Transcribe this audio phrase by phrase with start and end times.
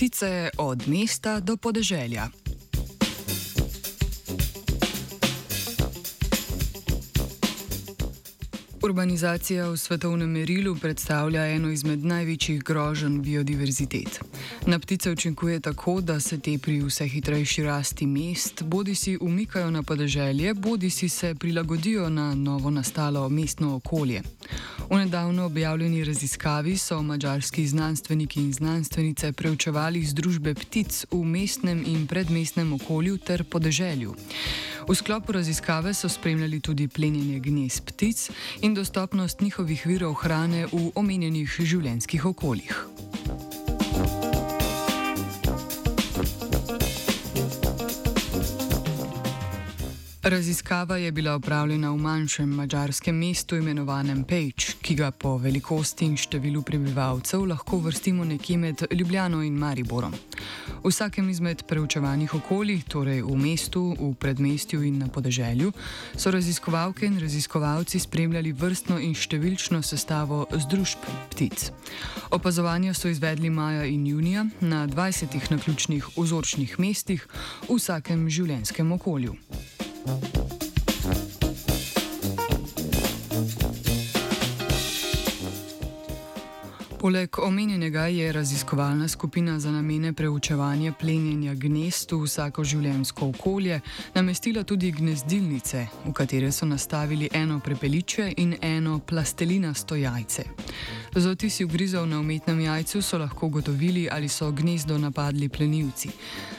[0.00, 2.39] ptice od mesta do podeželja.
[8.82, 14.20] Urbanizacija v svetovnem merilu predstavlja eno izmed največjih groženj biodiverzitet.
[14.66, 19.70] Na ptice učinkuje tako, da se te pri vse hitrejši rasti mest bodi si umikajo
[19.70, 24.22] na podeželje, bodi si se prilagodijo na novo nastalo mestno okolje.
[24.90, 32.06] V nedavno objavljeni raziskavi so mađarski znanstveniki in znanstvenice preučevali združbe ptic v mestnem in
[32.06, 34.14] predmestnem okolju ter podeželju.
[34.88, 40.90] V sklopu raziskave so spremljali tudi plenjenje gnezd ptic in dostopnost njihovih virov hrane v
[40.94, 42.99] omenjenih življenjskih okoljih.
[50.22, 56.18] Raziskava je bila upravljena v manjšem mačarskem mestu imenovanem Pejč, ki ga po velikosti in
[56.20, 60.12] številu prebivalcev lahko vrstimo nekje med Ljubljano in Mariborom.
[60.82, 65.72] V vsakem izmed preučevanih okolij, torej v mestu, v predmestju in na podeželju,
[66.12, 71.70] so raziskovalke in raziskovalci spremljali vrstno in številčno sestavo združb ptic.
[72.30, 77.28] Opazovanja so izvedli maja in junija na 20 naključnih vzorčnih mestih
[77.68, 79.36] v vsakem življenjskem okolju.
[87.00, 93.80] Poleg omenjenega je raziskovalna skupina za namene preučevanja plenjenja gnezd v vsako življenjsko okolje
[94.14, 100.44] namestila tudi gnezdilnice, v katere so nastavili eno prepeliče in eno plastelinasto jajce.
[101.14, 106.08] Z otisi ugrizov na umetnem jajcu so lahko ugotovili, ali so gnezdo napadli plenilci.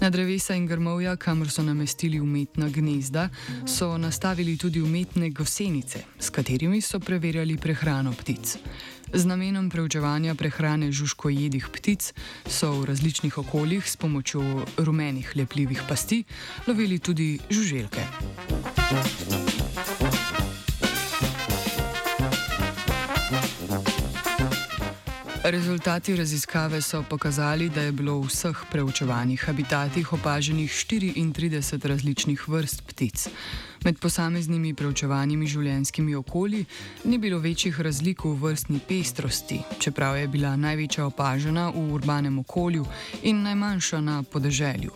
[0.00, 3.28] Na drevesa in grmovja, kamor so namestili umetna gnezda,
[3.66, 8.56] so nastavili tudi umetne gosenice, s katerimi so preverjali prehrano ptic.
[9.12, 12.12] Z namenom preučevanja prehrane žužkojedih ptic
[12.46, 16.24] so v različnih okoljih s pomočjo rumenih lepljivih pasti
[16.66, 18.04] lovili tudi žuželke.
[25.44, 32.82] Rezultati raziskave so pokazali, da je bilo v vseh preučevanih habitatih opaženih 34 različnih vrst
[32.86, 33.28] ptic.
[33.84, 36.62] Med posameznimi preučevanimi življenjskimi okolji
[37.04, 42.86] ni bilo večjih razlik v vrstni pestrosti, čeprav je bila največja opažena v urbanem okolju
[43.28, 44.90] in najmanjša na podeželju.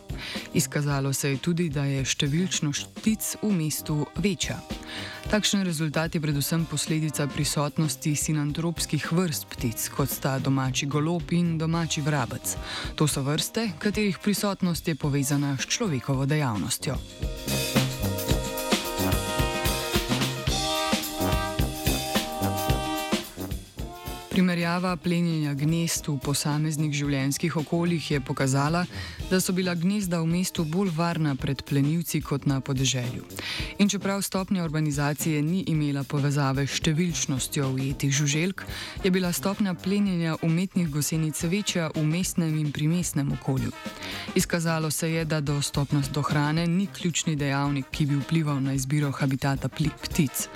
[0.55, 4.57] Izkazalo se je tudi, da je številčnost ptic v mestu večja.
[5.29, 12.01] Takšen rezultat je predvsem posledica prisotnosti sinantropskih vrst ptic, kot sta domači golob in domači
[12.01, 12.57] vrabec.
[12.97, 16.97] To so vrste, katerih prisotnost je povezana s človekovo dejavnostjo.
[24.39, 28.85] Primerjava plenjenja gnezd v posameznih življenjskih okoljih je pokazala,
[29.33, 33.25] da so bila gnezda v mestu bolj varna pred plenilci kot na podeželju.
[33.83, 38.63] In čeprav stopnja urbanizacije ni imela povezave s številčnostjo ujetih žuželk,
[39.03, 43.75] je bila stopnja plenjenja umetnih gosenic večja v mestnem in primestnem okolju.
[44.39, 49.11] Izkazalo se je, da dostopnost do hrane ni ključni dejavnik, ki bi vplival na izbiro
[49.11, 50.47] habitata ptic.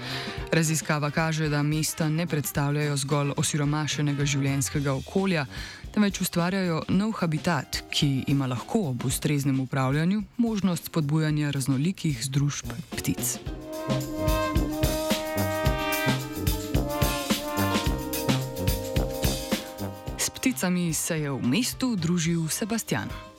[0.52, 3.34] Raziskava kaže, da mesta ne predstavljajo zgolj
[3.72, 5.46] osiromašenega življenjskega okolja,
[5.94, 13.38] temveč ustvarjajo nov habitat, ki ima lahko ob ustreznem upravljanju možnost spodbujanja raznolikih združb ptic.
[20.18, 23.31] S pticami se je v mestu družil Sebastian.